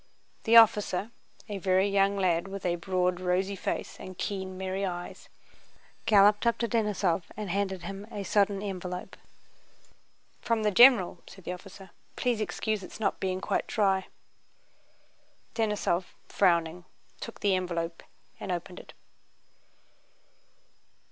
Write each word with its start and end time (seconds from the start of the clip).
The 0.45 0.55
officer, 0.57 1.11
a 1.47 1.59
very 1.59 1.87
young 1.87 2.17
lad 2.17 2.47
with 2.47 2.65
a 2.65 2.75
broad 2.77 3.19
rosy 3.19 3.55
face 3.55 3.99
and 3.99 4.17
keen 4.17 4.57
merry 4.57 4.83
eyes, 4.83 5.29
galloped 6.07 6.47
up 6.47 6.57
to 6.57 6.67
Denísov 6.67 7.25
and 7.37 7.51
handed 7.51 7.83
him 7.83 8.07
a 8.11 8.23
sodden 8.23 8.63
envelope. 8.63 9.15
"From 10.41 10.63
the 10.63 10.71
general," 10.71 11.19
said 11.27 11.43
the 11.43 11.53
officer. 11.53 11.91
"Please 12.15 12.41
excuse 12.41 12.81
its 12.81 12.99
not 12.99 13.19
being 13.19 13.41
quite 13.41 13.67
dry." 13.67 14.07
Denísov, 15.53 16.05
frowning, 16.27 16.85
took 17.19 17.41
the 17.41 17.53
envelope 17.53 18.01
and 18.39 18.51
opened 18.51 18.79
it. 18.79 18.93